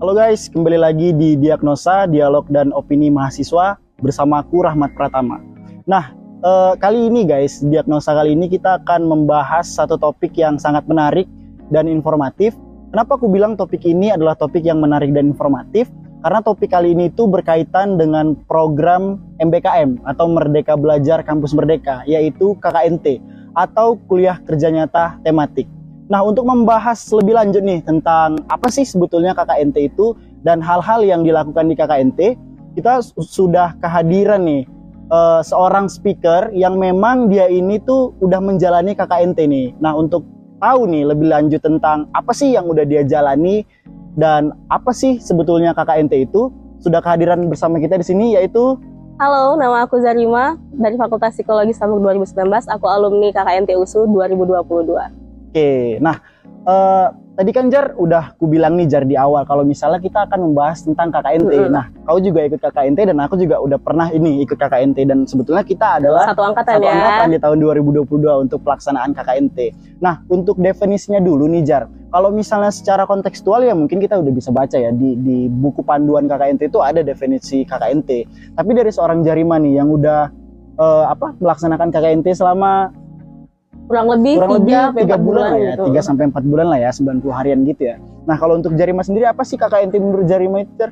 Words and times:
Halo 0.00 0.16
guys, 0.16 0.48
kembali 0.48 0.80
lagi 0.80 1.12
di 1.12 1.36
Diagnosa, 1.36 2.08
Dialog 2.08 2.48
dan 2.48 2.72
Opini 2.72 3.12
Mahasiswa 3.12 3.76
bersama 4.00 4.40
aku 4.40 4.64
Rahmat 4.64 4.96
Pratama. 4.96 5.36
Nah, 5.84 6.16
eh, 6.40 6.72
kali 6.80 7.12
ini 7.12 7.28
guys, 7.28 7.60
Diagnosa 7.60 8.16
kali 8.16 8.32
ini 8.32 8.48
kita 8.48 8.80
akan 8.80 9.04
membahas 9.04 9.68
satu 9.68 10.00
topik 10.00 10.32
yang 10.40 10.56
sangat 10.56 10.88
menarik 10.88 11.28
dan 11.68 11.84
informatif. 11.84 12.56
Kenapa 12.88 13.20
aku 13.20 13.28
bilang 13.28 13.60
topik 13.60 13.84
ini 13.84 14.08
adalah 14.08 14.32
topik 14.40 14.64
yang 14.64 14.80
menarik 14.80 15.12
dan 15.12 15.36
informatif? 15.36 15.92
Karena 16.24 16.40
topik 16.40 16.72
kali 16.72 16.96
ini 16.96 17.12
itu 17.12 17.28
berkaitan 17.28 18.00
dengan 18.00 18.40
program 18.48 19.20
MBKM 19.36 20.00
atau 20.08 20.32
Merdeka 20.32 20.80
Belajar 20.80 21.20
Kampus 21.20 21.52
Merdeka, 21.52 22.08
yaitu 22.08 22.56
KKNT 22.56 23.20
atau 23.52 24.00
Kuliah 24.08 24.40
Kerja 24.48 24.72
Nyata 24.72 25.20
Tematik. 25.20 25.79
Nah, 26.10 26.26
untuk 26.26 26.42
membahas 26.42 26.98
lebih 27.14 27.38
lanjut 27.38 27.62
nih 27.62 27.86
tentang 27.86 28.42
apa 28.50 28.66
sih 28.66 28.82
sebetulnya 28.82 29.30
KKNT 29.30 29.94
itu 29.94 30.18
dan 30.42 30.58
hal-hal 30.58 31.06
yang 31.06 31.22
dilakukan 31.22 31.70
di 31.70 31.78
KKNT, 31.78 32.20
kita 32.74 32.98
sudah 33.14 33.78
kehadiran 33.78 34.42
nih 34.42 34.66
uh, 35.14 35.38
seorang 35.38 35.86
speaker 35.86 36.50
yang 36.50 36.82
memang 36.82 37.30
dia 37.30 37.46
ini 37.46 37.78
tuh 37.86 38.10
udah 38.18 38.42
menjalani 38.42 38.98
KKNT 38.98 39.38
nih. 39.46 39.68
Nah, 39.78 39.94
untuk 39.94 40.26
tahu 40.58 40.90
nih 40.90 41.06
lebih 41.14 41.30
lanjut 41.30 41.62
tentang 41.62 42.10
apa 42.10 42.34
sih 42.34 42.58
yang 42.58 42.66
udah 42.66 42.82
dia 42.82 43.06
jalani 43.06 43.62
dan 44.18 44.50
apa 44.66 44.90
sih 44.90 45.22
sebetulnya 45.22 45.70
KKNT 45.78 46.26
itu, 46.26 46.50
sudah 46.82 46.98
kehadiran 46.98 47.46
bersama 47.46 47.78
kita 47.78 47.94
di 47.94 48.06
sini 48.10 48.34
yaitu 48.34 48.74
Halo, 49.22 49.54
nama 49.54 49.84
aku 49.86 50.00
Zarima 50.02 50.58
dari 50.74 50.96
Fakultas 50.98 51.36
Psikologi 51.38 51.76
Sambung 51.76 52.02
2019. 52.02 52.40
Aku 52.72 52.88
alumni 52.88 53.28
KKNT 53.30 53.76
USU 53.78 54.08
2022. 54.10 55.19
Oke, 55.50 55.98
nah 55.98 56.22
uh, 56.62 57.10
tadi 57.34 57.50
kan 57.56 57.72
Jar 57.72 57.96
udah 57.96 58.36
ku 58.36 58.46
bilang 58.46 58.76
nih 58.76 58.86
Jar 58.86 59.02
di 59.08 59.16
awal 59.16 59.48
kalau 59.48 59.64
misalnya 59.64 59.98
kita 59.98 60.28
akan 60.28 60.50
membahas 60.50 60.84
tentang 60.84 61.08
KKNT. 61.10 61.50
Mm 61.50 61.62
-hmm. 61.66 61.72
Nah, 61.72 61.84
kau 62.04 62.22
juga 62.22 62.44
ikut 62.44 62.60
KKNT 62.60 63.10
dan 63.10 63.18
aku 63.18 63.34
juga 63.40 63.56
udah 63.58 63.78
pernah 63.80 64.12
ini 64.12 64.44
ikut 64.44 64.54
KKNT 64.54 64.98
dan 65.08 65.18
sebetulnya 65.24 65.64
kita 65.64 65.98
adalah 65.98 66.28
satu 66.28 66.44
angkatan 66.44 66.78
satu 66.78 66.86
ya. 66.86 66.92
angkatan 66.94 67.28
di 67.32 67.38
tahun 67.40 67.58
2022 67.64 68.44
untuk 68.46 68.58
pelaksanaan 68.62 69.10
KKNT. 69.16 69.58
Nah, 70.04 70.22
untuk 70.28 70.60
definisinya 70.60 71.18
dulu 71.18 71.48
nih 71.48 71.64
Jar. 71.64 71.88
Kalau 72.10 72.30
misalnya 72.34 72.74
secara 72.74 73.06
kontekstual 73.06 73.62
ya 73.62 73.74
mungkin 73.74 74.02
kita 74.02 74.18
udah 74.18 74.32
bisa 74.34 74.50
baca 74.50 74.78
ya 74.78 74.90
di 74.90 75.14
di 75.18 75.46
buku 75.46 75.82
panduan 75.86 76.30
KKNT 76.30 76.68
itu 76.68 76.78
ada 76.78 77.02
definisi 77.02 77.66
KKNT. 77.66 78.10
Tapi 78.54 78.70
dari 78.70 78.90
seorang 78.94 79.26
Jarima 79.26 79.58
nih 79.58 79.82
yang 79.82 79.90
udah 79.90 80.30
uh, 80.76 81.04
apa 81.10 81.34
melaksanakan 81.38 81.88
KKNT 81.88 82.34
selama 82.34 82.99
kurang 83.90 84.06
lebih 84.06 84.38
kurang 84.38 84.62
tiga, 84.62 84.80
lebih 84.94 85.02
tiga 85.02 85.16
bulan, 85.18 85.26
bulan 85.26 85.42
lah 85.42 85.58
ya, 85.58 85.72
gitu. 85.74 85.84
tiga 85.90 86.00
sampai 86.06 86.24
empat 86.30 86.44
bulan 86.46 86.66
lah 86.70 86.78
ya, 86.78 86.90
90 86.94 87.26
harian 87.34 87.58
gitu 87.66 87.82
ya. 87.82 87.96
Nah 88.30 88.36
kalau 88.38 88.54
untuk 88.54 88.72
Jarima 88.78 89.02
sendiri 89.02 89.26
apa 89.26 89.42
sih 89.42 89.58
KKNT 89.58 89.98
menurut 89.98 90.26
Jarima 90.30 90.62
itu? 90.62 90.86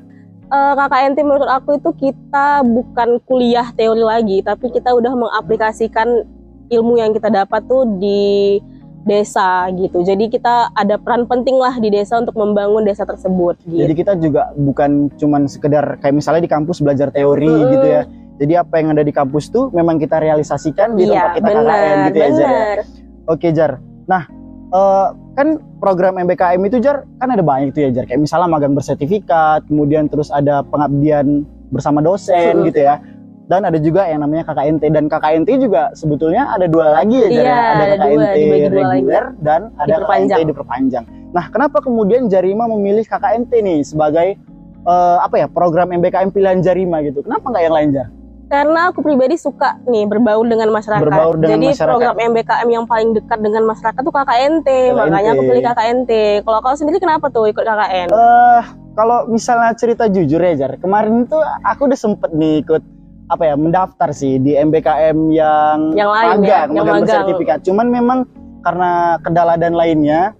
Uh, 0.51 0.75
KKNT 0.75 1.19
menurut 1.23 1.47
aku 1.47 1.79
itu 1.79 2.11
kita 2.11 2.67
bukan 2.67 3.23
kuliah 3.23 3.71
teori 3.79 4.03
lagi, 4.03 4.43
tapi 4.43 4.75
kita 4.75 4.91
udah 4.91 5.15
mengaplikasikan 5.15 6.27
ilmu 6.75 6.99
yang 6.99 7.15
kita 7.15 7.31
dapat 7.31 7.63
tuh 7.71 7.87
di 8.03 8.59
desa 9.07 9.71
gitu. 9.73 10.03
Jadi 10.03 10.29
kita 10.29 10.75
ada 10.75 10.99
peran 10.99 11.25
penting 11.25 11.57
lah 11.57 11.79
di 11.81 11.89
desa 11.89 12.19
untuk 12.19 12.35
membangun 12.35 12.85
desa 12.85 13.07
tersebut. 13.07 13.57
Gitu. 13.65 13.81
Jadi 13.81 13.95
kita 13.95 14.13
juga 14.19 14.53
bukan 14.53 15.09
cuman 15.17 15.47
sekedar 15.47 15.97
kayak 16.03 16.19
misalnya 16.19 16.45
di 16.45 16.51
kampus 16.51 16.83
belajar 16.85 17.09
teori 17.15 17.49
hmm. 17.49 17.71
gitu 17.73 17.87
ya. 17.87 18.03
Jadi 18.39 18.55
apa 18.55 18.75
yang 18.79 18.95
ada 18.95 19.03
di 19.03 19.11
kampus 19.11 19.51
tuh 19.51 19.69
memang 19.75 19.99
kita 19.99 20.23
realisasikan 20.23 20.95
di 20.95 21.11
iya, 21.11 21.35
tempat 21.35 21.43
kita 21.43 21.49
bener, 21.51 21.67
KKN 21.67 21.99
gitu 22.07 22.19
ya 22.19 22.29
Jar. 22.31 22.49
ya? 22.49 22.83
Oke 23.27 23.49
Jar. 23.51 23.73
Nah 24.07 24.23
uh, 24.71 25.07
kan 25.35 25.59
program 25.83 26.19
MBKM 26.23 26.63
itu 26.71 26.79
Jar 26.79 27.03
kan 27.19 27.29
ada 27.35 27.43
banyak 27.43 27.75
tuh 27.75 27.83
ya 27.87 27.91
Jar. 27.91 28.05
Kayak 28.07 28.23
misalnya 28.23 28.49
magang 28.49 28.79
bersertifikat, 28.79 29.67
kemudian 29.67 30.07
terus 30.07 30.31
ada 30.31 30.63
pengabdian 30.71 31.43
bersama 31.75 31.99
dosen 31.99 32.63
gitu 32.71 32.87
ya. 32.87 33.03
Dan 33.49 33.65
ada 33.65 33.81
juga 33.81 34.05
yang 34.05 34.21
namanya 34.23 34.45
KKNT 34.53 34.93
dan 34.93 35.05
KKNT 35.09 35.49
juga 35.57 35.89
sebetulnya 35.97 36.53
ada 36.53 36.69
dua 36.69 37.01
lagi 37.01 37.17
ya 37.17 37.29
Jar. 37.33 37.43
Iya, 37.43 37.59
ada 37.59 37.85
KKNT 37.97 38.37
dua, 38.39 38.69
reguler 38.71 39.25
dan 39.43 39.61
ada 39.83 39.89
diperpanjang. 39.99 40.39
KKNT 40.39 40.51
diperpanjang. 40.53 41.05
Nah 41.35 41.45
kenapa 41.51 41.79
kemudian 41.83 42.31
Jarima 42.31 42.71
memilih 42.71 43.03
KKNT 43.03 43.53
nih 43.67 43.81
sebagai 43.83 44.39
uh, 44.87 45.19
apa 45.27 45.43
ya 45.43 45.47
program 45.51 45.91
MBKM 45.91 46.31
pilihan 46.31 46.63
Jarima 46.63 47.03
gitu? 47.03 47.25
Kenapa 47.25 47.51
nggak 47.51 47.65
yang 47.67 47.75
lain 47.75 47.91
Jar? 47.97 48.09
Karena 48.49 48.89
aku 48.89 49.05
pribadi 49.05 49.37
suka 49.37 49.77
nih 49.85 50.09
berbaur 50.09 50.49
dengan 50.49 50.73
masyarakat. 50.73 51.05
Berbaur 51.05 51.37
dengan 51.37 51.61
Jadi 51.61 51.67
masyarakat. 51.77 51.93
program 51.93 52.17
MBKM 52.17 52.69
yang 52.73 52.85
paling 52.89 53.11
dekat 53.13 53.39
dengan 53.45 53.63
masyarakat 53.69 54.01
tuh 54.01 54.15
KKNT, 54.17 54.69
KKNT. 54.69 54.97
makanya 54.97 55.31
aku 55.37 55.43
pilih 55.45 55.63
KKNT. 55.69 56.13
Kalau 56.49 56.59
kau 56.65 56.75
sendiri 56.75 56.97
kenapa 56.97 57.27
tuh 57.29 57.45
ikut 57.45 57.61
KKN? 57.61 58.09
Uh, 58.09 58.63
kalau 58.97 59.29
misalnya 59.29 59.77
cerita 59.77 60.09
jujur 60.09 60.41
ya 60.41 60.57
Jar, 60.57 60.73
kemarin 60.81 61.29
tuh 61.29 61.45
aku 61.63 61.93
udah 61.93 61.99
sempet 62.01 62.33
nih 62.33 62.65
ikut 62.65 62.83
apa 63.29 63.45
ya 63.45 63.55
mendaftar 63.61 64.09
sih 64.17 64.41
di 64.41 64.57
MBKM 64.57 65.19
yang 65.29 65.93
yang 65.93 66.09
lain 66.09 66.41
magang, 66.41 66.49
ya, 66.49 66.61
yang 66.65 66.73
magang 66.73 66.87
magang. 66.89 67.05
bersertifikat. 67.05 67.59
Cuman 67.69 67.87
memang 67.93 68.19
karena 68.65 69.21
kendala 69.21 69.61
dan 69.61 69.77
lainnya 69.77 70.33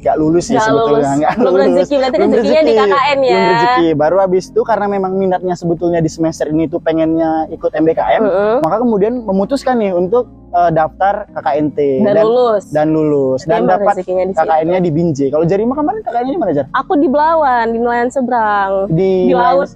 gak 0.00 0.16
lulus 0.16 0.48
sih 0.48 0.56
Gak 0.56 0.64
sebetulnya 0.64 0.96
lulus. 0.96 1.18
nggak 1.20 1.32
Belum 1.36 1.52
lulus. 1.52 1.66
rezeki, 1.70 1.94
berarti 1.94 2.16
Belum 2.16 2.30
rezekinya 2.30 2.62
di 2.62 2.72
rezeki, 2.72 2.80
KKN 2.80 3.18
ya. 3.20 3.30
belum 3.30 3.44
rezeki. 3.46 3.86
Baru 3.94 4.16
habis 4.16 4.44
itu 4.48 4.60
karena 4.64 4.86
memang 4.88 5.12
minatnya 5.14 5.54
sebetulnya 5.54 6.00
di 6.00 6.10
semester 6.10 6.46
ini 6.48 6.64
tuh 6.66 6.80
pengennya 6.80 7.30
ikut 7.48 7.70
MBKM, 7.70 8.22
Mm-mm. 8.22 8.56
maka 8.64 8.76
kemudian 8.80 9.12
memutuskan 9.20 9.76
nih 9.76 9.92
untuk 9.92 10.24
uh, 10.50 10.70
daftar 10.70 11.28
KKNT 11.30 11.78
Dan, 12.00 12.14
lulus. 12.24 12.64
dan 12.72 12.86
lulus 12.90 13.40
dan 13.44 13.68
emang 13.68 13.84
dapat 13.84 13.94
di. 14.00 14.04
KKN-nya 14.32 14.80
di 14.80 14.90
Binjai. 14.90 15.28
Kalau 15.28 15.44
Jarima 15.44 15.76
kemarin 15.76 16.00
KKN-nya 16.00 16.32
di 16.32 16.40
mana 16.40 16.52
Jar? 16.56 16.66
Aku 16.72 16.96
di 16.96 17.06
Belawan, 17.06 17.66
di 17.70 17.78
nelayan 17.78 18.08
seberang. 18.08 18.88
Di, 18.88 19.28
Di 19.28 19.34
laut. 19.36 19.68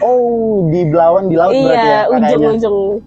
Oh, 0.00 0.70
di 0.70 0.88
Belawan 0.88 1.28
di 1.28 1.36
laut 1.36 1.52
berarti 1.52 1.88
ya 1.88 2.00
iya, 2.00 2.00
ujung-ujung. 2.08 3.02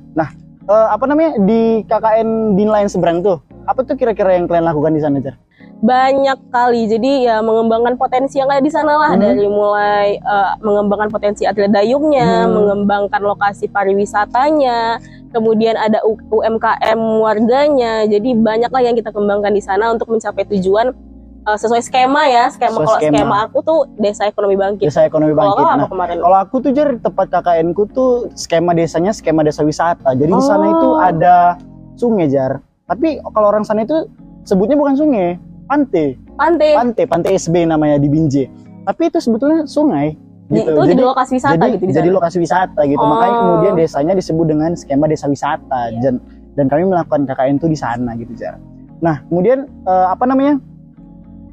Eh, 0.65 0.87
apa 0.89 1.05
namanya 1.05 1.37
di 1.45 1.85
KKN 1.85 2.57
di 2.57 2.63
nelayan 2.65 2.89
seberang 2.89 3.21
tuh? 3.21 3.37
Apa 3.69 3.85
tuh 3.85 3.93
kira-kira 3.93 4.33
yang 4.33 4.49
kalian 4.49 4.65
lakukan 4.65 4.97
di 4.97 5.01
sana 5.01 5.21
Jar? 5.21 5.37
Banyak 5.77 6.49
kali. 6.49 6.87
Jadi 6.87 7.23
ya 7.23 7.39
mengembangkan 7.39 7.93
potensi 7.95 8.37
yang 8.37 8.47
ada 8.47 8.59
di 8.59 8.69
sana 8.69 8.95
lah 8.95 9.11
Hmm. 9.11 9.21
dari 9.21 9.45
mulai 9.45 10.15
eh, 10.15 10.51
mengembangkan 10.59 11.09
potensi 11.09 11.43
atlet 11.43 11.69
dayungnya, 11.69 12.43
Hmm. 12.43 12.53
mengembangkan 12.53 13.19
lokasi 13.19 13.67
pariwisatanya, 13.67 14.97
kemudian 15.29 15.75
ada 15.75 15.99
UMKM 16.25 16.95
warganya. 17.19 18.03
Jadi 18.03 18.33
banyak 18.33 18.67
lah 18.67 18.81
yang 18.81 18.93
kita 18.93 19.09
kembangkan 19.09 19.51
di 19.51 19.59
sana 19.59 19.89
untuk 19.89 20.07
mencapai 20.07 20.47
tujuan 20.49 20.95
eh, 21.43 21.57
sesuai 21.59 21.77
skema 21.79 22.25
ya. 22.25 22.49
Skema 22.49 22.71
Sesuai 22.71 22.87
kalau 22.87 22.97
skema. 22.97 23.13
skema 23.13 23.35
aku 23.45 23.57
tuh 23.61 23.79
desa 23.95 24.25
ekonomi 24.25 24.55
bangkit. 24.55 24.87
Desa 24.87 25.03
ekonomi 25.03 25.29
Kalau 25.29 25.53
bangkit. 25.53 25.61
kau 25.61 25.67
apa 25.67 25.77
Nah, 25.77 25.87
kemarin? 25.87 26.17
kalau 26.19 26.37
aku 26.39 26.55
tuh 26.59 26.71
Jar 26.71 26.89
tempat 26.95 27.25
KKN 27.29 27.67
ku 27.71 27.85
tuh 27.85 28.11
skema 28.33 28.73
desanya 28.73 29.11
skema 29.11 29.41
desa 29.41 29.61
wisata. 29.61 30.09
Jadi 30.11 30.31
di 30.31 30.41
sana 30.41 30.65
Oh. 30.65 30.71
itu 30.71 30.87
ada 30.97 31.35
sungai 31.93 32.25
Jar. 32.25 32.57
Tapi 32.85 33.21
kalau 33.23 33.47
orang 33.47 33.61
sana 33.61 33.81
itu 33.81 34.09
sebutnya 34.41 34.73
bukan 34.73 34.93
sungai, 34.95 35.37
pantai. 35.65 36.07
Pantai. 36.35 36.71
Pantai, 36.75 37.03
pantai 37.05 37.31
SB 37.37 37.65
namanya 37.65 37.97
di 37.97 38.07
Binjai. 38.07 38.45
Tapi 38.85 39.01
itu 39.09 39.19
sebetulnya 39.19 39.65
sungai. 39.65 40.15
Gitu. 40.45 40.61
itu 40.61 40.93
jadi 40.93 41.01
lokasi 41.01 41.41
wisata 41.41 41.57
jadi, 41.57 41.73
gitu 41.73 41.83
di 41.89 41.93
jadi 41.97 42.09
lokasi 42.13 42.37
wisata 42.37 42.81
gitu. 42.85 43.01
Oh. 43.01 43.09
Makanya 43.17 43.33
kemudian 43.41 43.73
desanya 43.81 44.13
disebut 44.13 44.45
dengan 44.45 44.77
skema 44.77 45.09
desa 45.09 45.25
wisata 45.25 45.89
Iya. 45.89 46.01
dan 46.05 46.13
dan 46.53 46.65
kami 46.69 46.85
melakukan 46.85 47.25
KKN 47.25 47.57
itu 47.57 47.65
di 47.65 47.73
sana 47.73 48.13
gitu 48.13 48.29
Jar. 48.37 48.61
Nah, 49.01 49.25
kemudian 49.25 49.65
eh, 49.65 50.05
apa 50.05 50.29
namanya? 50.29 50.61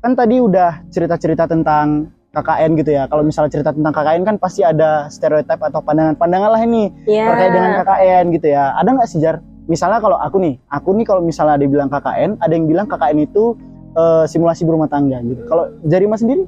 Kan 0.05 0.12
tadi 0.12 0.44
udah 0.44 0.84
cerita-cerita 0.93 1.49
tentang 1.49 2.12
KKN 2.37 2.71
gitu 2.81 2.91
ya. 2.93 3.09
Kalau 3.09 3.25
misalnya 3.25 3.49
cerita 3.49 3.71
tentang 3.73 3.93
KKN 3.97 4.23
kan 4.29 4.37
pasti 4.37 4.61
ada 4.61 5.09
stereotip 5.09 5.56
atau 5.56 5.81
pandangan-pandangan 5.81 6.50
lah 6.53 6.61
ini 6.61 6.93
Iya. 7.09 7.33
terkait 7.33 7.53
dengan 7.56 7.73
KKN 7.81 8.25
gitu 8.37 8.47
ya. 8.53 8.77
Ada 8.77 8.89
nggak 8.93 9.09
sih 9.09 9.19
Jar? 9.25 9.41
Misalnya 9.73 10.05
kalau 10.05 10.19
aku 10.21 10.37
nih, 10.37 10.61
aku 10.69 10.91
nih 11.00 11.06
kalau 11.09 11.25
misalnya 11.25 11.56
ada 11.56 11.62
yang 11.65 11.73
bilang 11.73 11.89
KKN, 11.89 12.31
ada 12.44 12.53
yang 12.53 12.67
bilang 12.69 12.87
KKN 12.93 13.19
itu 13.25 13.56
eh, 13.92 14.25
simulasi 14.25 14.62
berumah 14.62 14.86
tangga 14.86 15.19
gitu. 15.20 15.42
Kalau 15.44 15.64
Jarima 15.82 16.14
sendiri? 16.14 16.44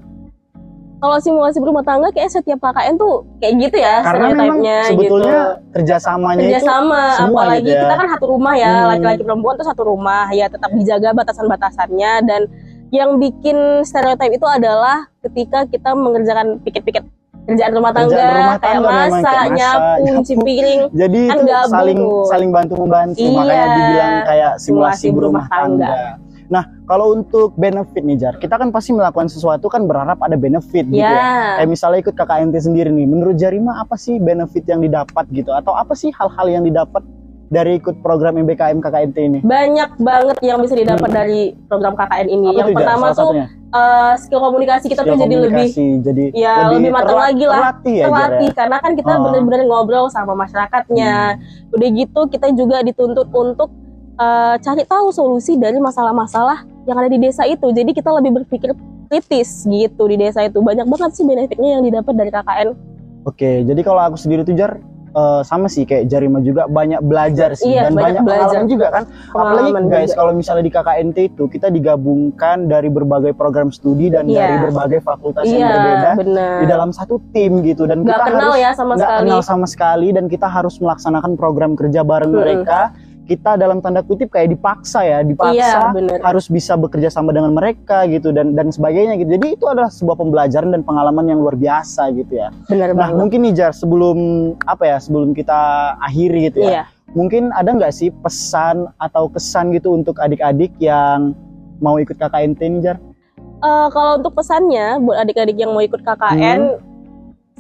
Kalau 0.95 1.21
simulasi 1.21 1.61
berumah 1.61 1.85
tangga 1.85 2.09
kayak 2.09 2.33
setiap 2.33 2.57
KKN 2.59 2.97
tuh 2.97 3.29
kayak 3.37 3.55
gitu 3.61 3.77
ya 3.77 4.01
Karena 4.01 4.25
memang 4.27 4.57
stereotipnya 4.57 4.79
sebetulnya 4.89 5.37
gitu. 5.37 5.73
kerjasamanya 5.75 6.41
itu 6.41 6.49
kerjasama 6.49 7.01
semua 7.13 7.29
apalagi 7.37 7.61
gitu 7.61 7.69
ya. 7.69 7.81
kita 7.85 7.95
kan 7.95 8.07
satu 8.09 8.25
rumah 8.27 8.55
ya 8.55 8.71
Hmm. 8.73 8.89
laki-laki 8.89 9.23
perempuan 9.23 9.55
tuh 9.55 9.67
satu 9.67 9.83
rumah 9.85 10.25
ya 10.31 10.47
tetap 10.49 10.71
dijaga 10.73 11.09
batasan-batasannya 11.13 12.13
dan 12.25 12.41
yang 12.89 13.11
bikin 13.19 13.57
stereotip 13.83 14.33
itu 14.33 14.47
adalah 14.47 14.97
ketika 15.21 15.67
kita 15.67 15.93
mengerjakan 15.93 16.47
pikir-pikir 16.63 17.05
kerjaan 17.45 17.73
rumah 17.75 17.93
tangga, 17.93 18.09
Kerjaan 18.09 18.33
rumah 18.33 18.57
kayak 18.57 18.65
tangga 18.65 18.81
memang, 18.81 18.97
masak, 18.97 19.13
kayak 19.21 19.37
masak, 19.37 19.53
nyapu, 19.53 19.85
nyapu. 19.85 20.05
nyuci 20.09 20.35
piring 20.39 20.81
Jadi 20.95 21.21
Kan 21.23 21.37
itu 21.37 21.45
gabung 21.45 21.69
saling 21.69 21.99
saling 22.25 22.51
bantu 22.51 22.75
membantu 22.81 23.21
Iya. 23.21 23.37
makanya 23.37 23.67
dibilang 23.69 24.15
kayak 24.25 24.53
simulasi, 24.57 24.65
Simulasi 24.65 25.07
berumah 25.13 25.45
berumah 25.45 25.47
tangga. 25.53 25.93
Nah, 26.47 26.61
kalau 26.85 27.13
untuk 27.13 27.53
benefit 27.55 28.01
nih 28.01 28.17
Jar, 28.17 28.35
kita 28.37 28.55
kan 28.55 28.69
pasti 28.69 28.93
melakukan 28.93 29.27
sesuatu 29.27 29.67
kan 29.67 29.85
berharap 29.85 30.21
ada 30.21 30.35
benefit 30.35 30.85
gitu 30.87 31.01
ya. 31.01 31.57
ya 31.57 31.57
Kayak 31.59 31.69
misalnya 31.71 31.99
ikut 32.01 32.15
KKNT 32.15 32.57
sendiri 32.61 32.91
nih, 32.91 33.07
menurut 33.07 33.35
Jarima 33.35 33.79
apa 33.79 33.97
sih 33.97 34.17
benefit 34.17 34.65
yang 34.65 34.81
didapat 34.81 35.25
gitu 35.31 35.51
atau 35.51 35.73
apa 35.73 35.93
sih 35.93 36.13
hal-hal 36.13 36.47
yang 36.51 36.63
didapat 36.63 37.01
dari 37.47 37.79
ikut 37.79 38.01
program 38.01 38.35
MBKM 38.37 38.79
KKNT 38.79 39.17
ini? 39.21 39.39
Banyak 39.41 39.97
banget 39.97 40.37
yang 40.43 40.59
bisa 40.59 40.75
didapat 40.75 41.07
dari 41.07 41.55
program 41.65 41.95
KKN 41.95 42.27
ini. 42.27 42.51
Apa 42.51 42.67
yang 42.67 42.77
pertama 42.77 43.07
tuh 43.11 43.31
eh, 43.75 44.13
skill 44.19 44.41
komunikasi 44.41 44.87
kita 44.87 45.03
Skill 45.03 45.15
tuh 45.15 45.23
jadi 45.23 45.35
lebih 45.41 45.69
jadi 46.03 46.25
ya 46.31 46.71
lebih 46.71 46.91
matang 46.91 47.15
terla- 47.15 47.27
lagi 47.31 47.45
lah. 47.45 47.57
terlatih 47.59 47.95
ya, 47.95 48.03
Jar, 48.03 48.09
terlatih 48.11 48.49
ya? 48.49 48.55
karena 48.55 48.77
kan 48.79 48.93
kita 48.95 49.13
Oh. 49.13 49.23
benar-benar 49.23 49.61
ngobrol 49.65 50.07
sama 50.09 50.33
masyarakatnya. 50.35 51.15
Udah 51.71 51.89
gitu 51.91 52.21
kita 52.29 52.47
juga 52.53 52.83
dituntut 52.83 53.29
untuk 53.31 53.71
eh, 54.15 54.55
cari 54.59 54.83
tahu 54.85 55.11
solusi 55.11 55.55
dari 55.55 55.77
masalah-masalah 55.77 56.63
yang 56.85 56.97
ada 56.97 57.09
di 57.09 57.19
desa 57.19 57.43
itu. 57.45 57.67
Jadi 57.67 57.91
kita 57.91 58.11
lebih 58.11 58.43
berpikir 58.43 58.73
kritis 59.07 59.65
gitu 59.65 60.05
di 60.05 60.17
desa 60.17 60.43
itu. 60.43 60.59
Banyak 60.59 60.85
banget 60.85 61.11
sih 61.13 61.23
benefitnya 61.23 61.79
yang 61.79 61.83
didapat 61.83 62.15
dari 62.15 62.31
KKN. 62.31 62.69
Oke, 63.25 63.63
jadi 63.63 63.81
kalau 63.81 64.01
aku 64.03 64.17
sendiri 64.17 64.43
tuh 64.43 64.53
Jar 64.53 64.77
eh, 65.11 65.43
sama 65.43 65.65
sih 65.65 65.83
kayak 65.83 66.11
Jarima 66.11 66.43
juga 66.43 66.67
banyak 66.67 67.01
belajar 67.01 67.55
sih 67.55 67.71
Iya, 67.71 67.87
dan 67.87 67.95
banyak 67.95 68.21
banyak, 68.21 68.23
belajar. 68.23 68.43
pengalaman 68.51 68.67
juga 68.69 68.87
kan. 68.91 69.03
Apalagi 69.31 69.71
guys 69.87 70.11
juga. 70.11 70.19
kalau 70.19 70.33
misalnya 70.35 70.65
di 70.65 70.73
KKNT 70.73 71.19
itu 71.31 71.45
kita 71.47 71.67
digabungkan 71.71 72.67
dari 72.67 72.89
berbagai 72.89 73.33
program 73.33 73.71
studi 73.71 74.11
dan 74.11 74.27
Iya. 74.27 74.43
dari 74.43 74.57
berbagai 74.61 75.01
fakultas 75.01 75.47
yang 75.47 75.57
Iya, 75.57 75.71
berbeda 75.71 76.11
benar. 76.19 76.57
di 76.59 76.67
dalam 76.67 76.91
satu 76.91 77.17
tim 77.31 77.63
gitu 77.63 77.87
dan 77.87 78.03
Nggak 78.03 78.13
kita 78.13 78.25
kenal 78.29 78.51
harus 78.51 78.61
ya 78.61 78.71
sama 78.73 78.93
nggak 78.93 79.07
sekali. 79.07 79.21
kenal 79.23 79.41
sama 79.41 79.67
sekali 79.67 80.09
dan 80.11 80.25
kita 80.27 80.47
harus 80.47 80.75
melaksanakan 80.77 81.33
program 81.35 81.73
kerja 81.73 82.01
bareng 82.03 82.29
Mm-mm. 82.29 82.43
mereka. 82.43 82.81
Kita 83.25 83.57
dalam 83.57 83.81
tanda 83.81 84.01
kutip 84.01 84.29
kayak 84.29 84.53
dipaksa 84.53 85.01
ya, 85.01 85.19
Iya, 85.19 85.19
dipaksa 85.25 85.81
benar. 85.93 86.19
harus 86.21 86.47
bisa 86.47 86.77
bekerja 86.77 87.09
sama 87.09 87.33
dengan 87.33 87.51
mereka 87.51 88.05
gitu 88.05 88.31
dan 88.31 88.53
dan 88.53 88.69
sebagainya 88.69 89.17
gitu. 89.17 89.33
Jadi 89.33 89.47
itu 89.55 89.65
adalah 89.65 89.89
sebuah 89.89 90.17
pembelajaran 90.19 90.71
dan 90.71 90.83
pengalaman 90.83 91.25
yang 91.27 91.41
luar 91.41 91.55
biasa 91.55 92.13
gitu 92.13 92.37
ya. 92.37 92.53
Benar 92.69 92.93
Nah 92.93 93.09
banget. 93.09 93.17
mungkin 93.17 93.39
nih 93.43 93.55
Jar 93.55 93.73
sebelum 93.73 94.19
apa 94.65 94.85
ya 94.85 94.97
sebelum 94.99 95.33
kita 95.33 95.57
akhiri 95.99 96.49
gitu 96.49 96.59
ya, 96.61 96.69
Iya. 96.69 96.85
mungkin 97.11 97.49
ada 97.51 97.73
nggak 97.73 97.91
sih 97.91 98.13
pesan 98.13 98.93
atau 98.99 99.27
kesan 99.27 99.73
gitu 99.73 99.91
untuk 99.91 100.21
adik-adik 100.21 100.77
yang 100.77 101.33
mau 101.81 101.97
ikut 101.97 102.15
KKNT 102.15 102.61
nih 102.61 102.81
Jar? 102.83 102.99
Eh, 103.57 103.89
kalau 103.89 104.21
untuk 104.21 104.37
pesannya 104.37 105.01
buat 105.01 105.17
adik-adik 105.19 105.57
yang 105.57 105.73
mau 105.73 105.81
ikut 105.81 106.05
KKN 106.05 106.77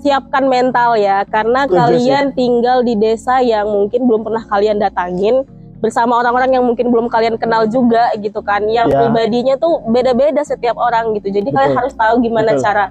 siapkan 0.05 0.45
mental 0.45 0.95
ya 0.95 1.25
karena. 1.25 1.65
Setuju 1.65 1.81
kalian 1.81 2.25
tinggal 2.33 2.85
di 2.85 2.95
desa 2.95 3.41
yang 3.41 3.65
mungkin 3.65 4.05
belum 4.05 4.21
pernah 4.23 4.45
kalian 4.45 4.77
datangin 4.77 5.49
bersama 5.81 6.17
orang-orang 6.17 6.53
yang 6.53 6.65
mungkin 6.65 6.89
belum 6.89 7.09
kalian 7.09 7.37
kenal 7.37 7.65
juga 7.67 8.09
gitu 8.17 8.41
kan 8.41 8.65
yang 8.67 8.89
Ya. 8.89 9.05
pribadinya 9.05 9.56
tuh 9.56 9.85
beda-beda 9.85 10.41
setiap 10.41 10.77
orang 10.77 11.12
gitu 11.12 11.29
jadi 11.29 11.45
kalian 11.45 11.73
Betul. 11.73 11.81
harus 11.81 11.95
tahu 11.95 12.15
gimana 12.21 12.53
Betul. 12.53 12.62
cara 12.62 12.85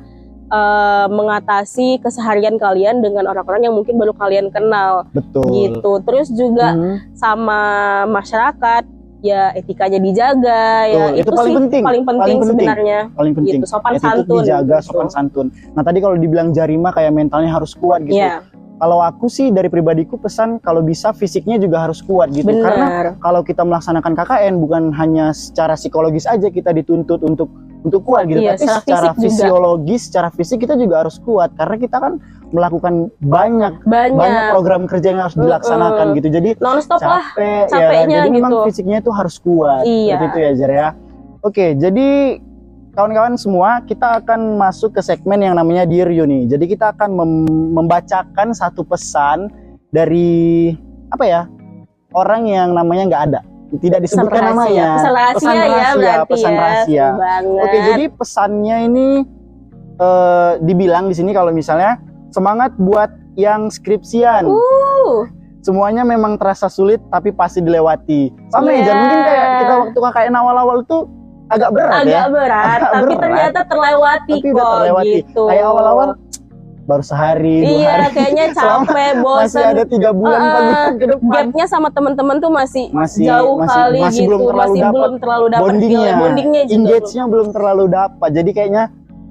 eh, 0.46 1.08
mengatasi 1.10 1.98
keseharian 1.98 2.62
kalian 2.62 3.02
dengan 3.02 3.26
orang-orang 3.26 3.66
yang 3.66 3.74
mungkin 3.74 3.98
baru 3.98 4.14
kalian 4.14 4.54
kenal 4.54 5.10
Betul. 5.10 5.50
gitu 5.50 5.92
terus 6.06 6.30
juga 6.30 6.78
Hmm. 6.78 6.98
sama 7.14 7.62
masyarakat 8.06 8.86
ya 9.24 9.56
etikanya 9.56 10.04
dijaga 10.04 10.64
ya 10.86 11.04
Betul, 11.16 11.20
itu 11.24 11.30
paling 11.32 11.48
sih 11.48 11.56
penting, 11.64 11.82
paling 11.82 12.04
penting, 12.04 12.20
paling 12.22 12.38
penting. 12.44 12.68
sebenarnya 12.68 13.00
paling 13.16 13.34
penting. 13.34 13.54
gitu 13.56 13.66
sopan 13.66 13.94
santun 13.96 14.44
dijaga 14.44 14.78
gitu. 14.78 14.88
sopan 14.92 15.08
santun. 15.08 15.48
Nah 15.74 15.82
tadi 15.82 16.04
kalau 16.04 16.20
dibilang 16.20 16.52
Jarima 16.52 16.92
kayak 16.92 17.16
mentalnya 17.16 17.48
harus 17.50 17.72
kuat 17.74 18.04
gitu. 18.04 18.20
Iya, 18.20 18.44
Kalau 18.74 19.00
aku 19.00 19.32
sih 19.32 19.48
dari 19.48 19.72
pribadiku 19.72 20.20
pesan 20.20 20.60
kalau 20.60 20.84
bisa 20.84 21.16
fisiknya 21.16 21.56
juga 21.56 21.88
harus 21.88 22.04
kuat 22.04 22.36
gitu. 22.36 22.52
Karena 22.52 22.86
benar. 22.92 23.06
kalau 23.24 23.40
kita 23.40 23.64
melaksanakan 23.64 24.12
KKN 24.12 24.60
bukan 24.60 24.92
hanya 24.92 25.32
secara 25.32 25.80
psikologis 25.80 26.28
aja 26.28 26.52
kita 26.52 26.76
dituntut 26.76 27.24
untuk 27.24 27.48
untuk 27.84 28.04
kuat 28.04 28.28
gitu, 28.28 28.44
Iya, 28.44 28.60
tapi 28.60 28.64
secara 28.68 28.80
secara 28.84 29.10
juga. 29.16 29.22
fisiologis, 29.24 30.02
secara 30.12 30.30
fisik 30.36 30.68
kita 30.68 30.76
juga 30.76 31.04
harus 31.08 31.16
kuat 31.20 31.56
karena 31.56 31.76
kita 31.80 31.96
kan 32.00 32.20
melakukan 32.54 33.10
banyak 33.18 33.74
Banyak, 33.82 34.14
banyak 34.14 34.44
program 34.54 34.82
kerja 34.86 35.08
yang 35.10 35.22
harus 35.26 35.34
dilaksanakan 35.34 36.06
Mm-mm. 36.08 36.18
gitu. 36.22 36.28
Jadi 36.30 36.50
non-stop 36.62 37.02
lah. 37.02 37.26
capek 37.34 37.66
ya 37.66 37.68
capeknya 37.68 38.18
Jadi 38.22 38.30
memang 38.30 38.52
gitu. 38.54 38.66
fisiknya 38.70 38.98
itu 39.02 39.12
harus 39.12 39.36
kuat. 39.42 39.82
Iya. 39.84 40.14
Seperti 40.16 40.30
itu 40.30 40.38
ya 40.38 40.52
Jar 40.56 40.72
ya. 40.72 40.90
Oke, 41.42 41.66
jadi 41.76 42.08
kawan-kawan 42.94 43.36
semua 43.36 43.82
kita 43.84 44.22
akan 44.22 44.56
masuk 44.56 44.94
ke 44.94 45.02
segmen 45.02 45.42
yang 45.42 45.58
namanya 45.58 45.84
Dear 45.84 46.08
You 46.08 46.24
nih. 46.24 46.46
Jadi 46.48 46.66
kita 46.70 46.94
akan 46.94 47.10
mem- 47.12 47.74
membacakan 47.74 48.54
satu 48.54 48.86
pesan 48.86 49.50
dari 49.90 50.72
apa 51.10 51.26
ya? 51.26 51.42
Orang 52.14 52.46
yang 52.46 52.72
namanya 52.72 53.10
nggak 53.10 53.24
ada. 53.28 53.42
Tidak 53.74 53.98
Pesan 53.98 54.06
disebutkan 54.06 54.42
rahasia. 54.46 54.54
namanya. 54.54 54.90
Pesan 54.94 55.14
rahasia 55.18 55.50
ya 55.74 55.90
berarti 55.98 56.30
pesan 56.30 56.54
ya. 56.54 56.60
rahasia. 56.62 57.06
Seru 57.10 57.18
banget. 57.18 57.64
Oke, 57.66 57.78
jadi 57.82 58.04
pesannya 58.14 58.78
ini 58.86 59.08
eh, 59.98 60.52
dibilang 60.62 61.06
di 61.10 61.16
sini 61.18 61.32
kalau 61.34 61.50
misalnya 61.50 61.98
semangat 62.34 62.74
buat 62.76 63.08
yang 63.36 63.70
skripsian. 63.70 64.44
Uh, 64.44 65.26
Semuanya 65.62 66.04
memang 66.04 66.36
terasa 66.36 66.68
sulit 66.68 67.00
tapi 67.08 67.32
pasti 67.32 67.58
dilewati. 67.58 68.28
Sama 68.50 68.68
ya, 68.68 68.74
Iya. 68.74 68.84
Jar, 68.84 68.96
mungkin 68.98 69.20
kayak 69.24 69.48
kita 69.56 69.74
waktu 69.80 69.98
KKN 70.02 70.36
awal-awal 70.36 70.78
tuh 70.84 71.02
agak 71.48 71.70
berat 71.72 72.04
ya. 72.04 72.20
agak 72.20 72.30
berat, 72.30 72.66
Agak 72.76 72.92
tapi 72.92 73.06
berat. 73.08 73.22
ternyata 73.22 73.60
terlewati 73.64 74.34
Tapi 74.36 74.50
kok 74.50 74.68
terlewati. 74.76 75.08
gitu. 75.24 75.44
Kayak 75.48 75.66
awal-awal 75.66 76.10
baru 76.84 77.00
sehari, 77.02 77.58
dua 77.58 77.72
Iya, 77.72 77.92
hari. 77.96 78.08
kayaknya 78.12 78.46
capek, 78.60 79.14
Masih 79.16 79.24
bosan. 79.24 79.64
ada 79.72 79.84
tiga 79.88 80.10
bulan, 80.12 80.36
Uh, 80.36 80.52
bulan 80.52 80.92
ke 80.92 81.06
depan. 81.08 81.32
Gapnya 81.48 81.66
sama 81.66 81.88
teman-teman 81.90 82.36
tuh 82.38 82.52
masih, 82.52 82.86
Masih- 82.92 83.24
jauh 83.24 83.56
masih- 83.56 83.72
kali 83.74 84.00
masih 84.04 84.20
gitu, 84.20 84.28
belum 84.28 84.42
terlalu 84.44 84.60
masih 84.60 84.82
dapat 84.82 84.94
belum 85.00 85.14
terlalu 85.18 85.46
dapat 85.48 85.64
Bondingnya, 85.64 86.12
bondingnya 86.20 86.62
engage-nya 86.68 87.24
belum 87.24 87.48
terlalu 87.50 87.86
dapat. 87.88 88.30
Jadi 88.36 88.52
kayaknya 88.52 88.84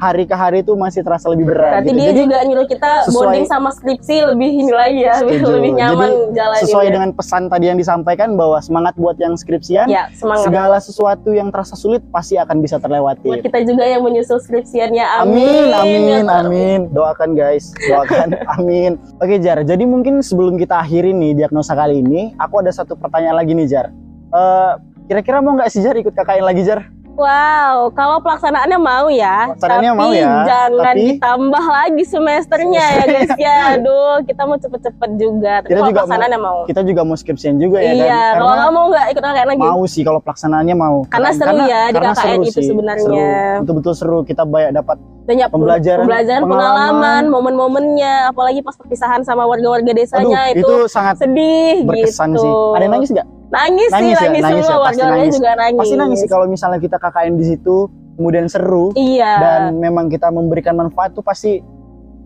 hari 0.03 0.25
ke 0.25 0.35
hari 0.35 0.59
itu 0.61 0.75
masih 0.75 1.01
terasa 1.01 1.31
lebih 1.31 1.47
berat. 1.47 1.79
Berarti 1.79 1.87
gitu. 1.87 1.97
dia 1.97 2.09
Jadi 2.09 2.21
juga 2.21 2.39
nyuruh 2.43 2.67
kita 2.67 2.91
sesuai- 3.07 3.15
bonding 3.15 3.47
sama 3.47 3.71
skripsi 3.71 4.17
lebih 4.27 4.51
ini 4.53 4.73
lagi 4.73 5.01
ya, 5.01 5.15
Setuju. 5.17 5.47
lebih 5.55 5.71
nyaman 5.73 6.11
Jadi, 6.11 6.35
jalaninnya. 6.35 6.65
sesuai 6.67 6.87
dengan 6.89 7.11
pesan 7.13 7.43
tadi 7.47 7.65
yang 7.65 7.79
disampaikan 7.79 8.29
bahwa 8.35 8.59
semangat 8.59 8.95
buat 8.95 9.15
yang 9.17 9.33
skripsian, 9.33 9.87
ya 9.87 10.11
semangat. 10.13 10.45
segala 10.45 10.77
sesuatu 10.77 11.31
yang 11.31 11.49
terasa 11.49 11.73
sulit 11.73 12.03
pasti 12.09 12.35
akan 12.35 12.59
bisa 12.59 12.77
Buat 12.77 12.83
terlewati. 12.83 13.29
kita 13.41 13.63
juga 13.63 13.85
yang 13.85 14.03
menyusul 14.03 14.37
skripsiannya, 14.37 15.07
Amin, 15.23 15.71
amin. 15.71 15.71
amin, 15.73 16.03
Ya 16.05 16.37
amin. 16.37 16.81
Doakan 16.91 17.31
guys, 17.33 17.71
doakan, 17.81 18.35
amin. 18.59 18.99
Oke 19.17 19.39
Jar, 19.39 19.63
jadi 19.63 19.85
mungkin 19.85 20.19
sebelum 20.21 20.59
kita 20.59 20.77
akhiri 20.77 21.15
nih 21.15 21.39
diagnosa 21.39 21.73
kali 21.73 22.03
ini, 22.03 22.35
aku 22.37 22.59
ada 22.59 22.69
satu 22.69 22.93
pertanyaan 22.93 23.39
lagi 23.39 23.55
nih 23.55 23.71
Jar. 23.71 23.87
Eh, 24.29 24.73
kira-kira 25.05 25.39
mau 25.39 25.55
nggak 25.55 25.71
sih 25.71 25.81
Jar 25.81 25.95
ikut 25.95 26.11
KKN 26.11 26.43
lagi 26.43 26.63
Jar? 26.63 26.92
Wow, 27.13 27.93
kalau 27.93 28.19
pelaksanaannya 28.19 28.79
mau 28.79 29.07
ya, 29.07 29.53
Pelaksanaannya 29.53 29.91
tapi 29.91 30.01
mau 30.01 30.11
ya, 30.11 30.33
jangan 30.43 30.71
tapi- 30.83 30.99
ditambah 31.13 31.65
lagi 31.67 32.03
semesternya 32.03 32.85
ya 32.91 33.05
guys 33.13 33.33
ya. 33.37 33.57
Aduh, 33.75 34.25
kita 34.25 34.43
mau 34.43 34.57
cepet-cepet 34.57 35.11
juga. 35.17 35.61
Tapi 35.61 35.69
Kita 35.69 35.77
kalau 35.77 35.89
juga 35.89 35.99
pelaksanaannya 36.01 36.41
mau. 36.41 36.59
Kita 36.65 36.81
juga 36.83 37.01
mau 37.03 37.13
skripsian 37.13 37.57
juga 37.57 37.79
ya 37.79 37.93
iya, 37.93 38.23
kalau 38.33 38.49
Karena 38.49 38.57
nggak 38.59 38.73
mau 38.73 38.85
nggak 38.89 39.07
ikut 39.09 39.23
KKN 39.23 39.47
lagi. 39.47 39.61
mau 39.61 39.83
sih 39.85 40.03
kalau 40.03 40.21
pelaksanaannya 40.21 40.75
mau. 40.75 40.97
Karena 41.07 41.31
seru 41.31 41.57
ya 41.63 41.83
di 41.85 41.95
karena 41.95 42.13
KKN 42.13 42.23
seru 42.25 42.43
itu 42.43 42.51
sih, 42.55 42.67
sebenarnya. 42.67 43.33
Betul-betul 43.61 43.93
seru. 43.93 44.19
Kita 44.23 44.43
banyak 44.43 44.73
dapat 44.73 44.97
Banyak 45.23 45.49
pembelajaran, 45.49 46.03
pembelajaran, 46.03 46.43
pengalaman. 46.43 47.23
momen-momennya, 47.31 48.15
apalagi 48.29 48.59
pas 48.59 48.75
perpisahan 48.75 49.23
sama 49.23 49.47
warga-warga 49.47 49.87
Aduh, 49.87 49.95
desanya 49.95 50.51
itu, 50.51 50.59
itu, 50.59 50.77
sangat 50.89 51.15
sedih 51.15 51.87
berkesan 51.87 52.35
gitu. 52.35 52.43
sih. 52.43 52.51
Ada 52.75 52.83
yang 52.83 52.93
nangis 52.93 53.11
nggak? 53.13 53.27
Nangis, 53.53 53.91
Nangis 53.91 54.17
sih, 54.17 54.17
ya, 54.17 54.21
nangis, 54.25 54.43
nangis 54.43 54.57
ya, 54.57 54.65
semua 54.65 54.81
pasti 54.81 54.97
warga-warganya 54.97 55.13
nangis. 55.21 55.37
juga 55.37 55.51
nangis. 55.55 55.79
Pasti 55.79 55.97
nangis 55.97 56.19
sih 56.19 56.31
kalau 56.31 56.47
misalnya 56.47 56.79
kita 56.81 56.97
KKN 56.97 57.35
di 57.37 57.45
situ, 57.47 57.77
kemudian 58.15 58.47
seru 58.49 58.87
Iya. 58.95 59.33
dan 59.39 59.61
memang 59.77 60.09
kita 60.09 60.29
memberikan 60.29 60.73
manfaat 60.75 61.13
tuh 61.13 61.21
pasti 61.21 61.61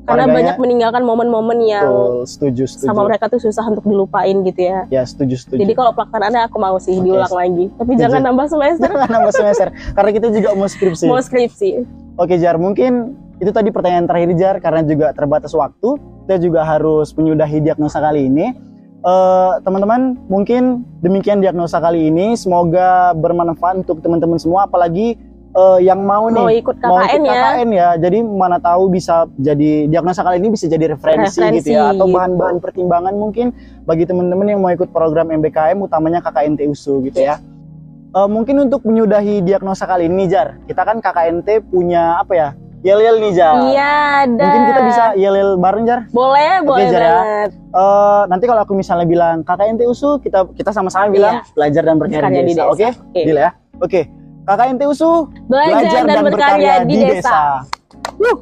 karena 0.04 0.22
warganya- 0.22 0.54
banyak 0.54 0.56
meninggalkan 0.56 1.02
momen-momen 1.02 1.58
yang 1.60 1.82
Betul, 1.82 2.16
setuju, 2.24 2.62
setuju. 2.64 2.86
sama 2.86 3.02
mereka 3.02 3.26
tuh 3.26 3.42
susah 3.42 3.66
untuk 3.66 3.82
dilupain 3.84 4.38
gitu 4.40 4.60
ya. 4.62 4.86
Ya, 4.88 5.02
setuju, 5.02 5.34
setuju. 5.36 5.58
Jadi 5.58 5.72
kalau 5.74 5.90
pelaksanaannya 5.92 6.42
aku 6.46 6.56
mau 6.56 6.78
sih 6.78 6.94
Oke. 6.94 7.02
diulang 7.02 7.26
lagi. 7.28 7.64
Tapi 7.72 7.90
Setuju. 7.90 8.02
jangan 8.06 8.20
nambah 8.24 8.46
semester. 8.46 8.86
Jangan 8.88 9.10
nambah 9.10 9.34
semester, 9.34 9.66
karena 9.92 10.10
kita 10.14 10.26
juga 10.30 10.48
mau 10.52 10.68
skripsi. 10.68 11.04
mau 11.06 11.18
skripsi. 11.18 11.70
Oke 12.16 12.38
Jar, 12.38 12.54
mungkin 12.54 12.92
itu 13.36 13.50
tadi 13.50 13.68
pertanyaan 13.68 14.06
terakhir 14.06 14.30
Jar, 14.32 14.56
karena 14.56 14.80
juga 14.80 15.10
terbatas 15.10 15.50
waktu, 15.50 15.98
kita 16.22 16.38
juga 16.38 16.62
harus 16.62 17.10
menyudahi 17.10 17.58
diagnosa 17.60 17.98
kali 17.98 18.24
ini. 18.24 18.54
Eh, 19.04 19.52
teman-teman, 19.62 20.16
mungkin 20.26 20.82
demikian 21.04 21.38
diagnosa 21.38 21.78
kali 21.78 22.08
ini. 22.08 22.34
Semoga 22.34 23.12
bermanfaat 23.14 23.84
untuk 23.84 24.02
teman-teman 24.02 24.40
semua, 24.40 24.66
apalagi 24.66 25.14
eh, 25.56 25.78
yang 25.84 26.02
mau 26.02 26.26
nih 26.26 26.42
Mau 26.42 26.52
ikut 26.52 26.76
mau 26.82 26.98
KKN 27.00 27.22
ikut 27.22 27.28
ya. 27.28 27.40
KKN 27.40 27.70
ya. 27.70 27.88
Jadi 28.02 28.18
mana 28.24 28.58
tahu 28.58 28.82
bisa 28.90 29.30
jadi 29.38 29.86
diagnosa 29.86 30.26
kali 30.26 30.42
ini 30.42 30.48
bisa 30.50 30.66
jadi 30.66 30.96
referensi, 30.96 31.38
Referensi, 31.38 31.70
gitu 31.70 31.78
ya 31.78 31.94
atau 31.94 32.10
gitu. 32.10 32.16
bahan-bahan 32.18 32.56
pertimbangan 32.58 33.14
mungkin 33.14 33.54
bagi 33.86 34.04
teman-teman 34.04 34.46
yang 34.50 34.60
mau 34.60 34.74
ikut 34.74 34.90
program 34.90 35.30
MBKM 35.30 35.78
utamanya 35.78 36.20
KKNT 36.20 36.66
USU 36.66 37.00
gitu 37.06 37.22
ya. 37.22 37.38
Eh, 38.16 38.28
mungkin 38.32 38.64
untuk 38.64 38.80
menyudahi 38.88 39.44
diagnosa 39.44 39.84
kali 39.84 40.08
ini 40.08 40.24
Jar, 40.24 40.56
kita 40.64 40.82
kan 40.82 40.98
KKNT 41.04 41.68
punya 41.68 42.16
apa 42.16 42.32
ya? 42.32 42.48
Yel-yel 42.86 43.16
nih 43.18 43.32
Jar. 43.34 43.54
Iya, 43.66 43.92
ada. 44.30 44.44
Mungkin 44.46 44.62
kita 44.70 44.80
bisa 44.86 45.04
yel-yel 45.18 45.58
bareng 45.58 45.84
Jar. 45.90 46.00
Boleh, 46.14 46.62
boleh 46.62 46.86
Jar, 46.86 47.02
ya. 47.02 47.10
banget. 47.10 47.50
Eh, 47.58 48.22
nanti 48.30 48.44
kalau 48.46 48.60
aku 48.62 48.72
misalnya 48.78 49.06
bilang 49.10 49.42
KKNT 49.42 49.82
USU, 49.90 50.22
kita 50.22 50.46
kita 50.54 50.70
sama-sama 50.70 51.10
bilang 51.10 51.42
belajar 51.58 51.82
dan 51.82 51.98
berkarya 51.98 52.22
Berkarya 52.30 52.42
di 52.46 52.46
di 52.46 52.54
desa. 52.54 52.62
desa. 52.62 52.70
Oke? 52.70 52.88
Oke. 53.10 53.20
Deal 53.26 53.38
ya. 53.42 53.50
Oke. 53.82 54.00
KKNT 54.46 54.82
USU 54.86 55.10
Belajar, 55.50 56.02
dan, 56.06 56.22
berkarya 56.30 56.74
di 56.86 56.94
desa. 57.02 57.66
Wuh. 58.22 58.38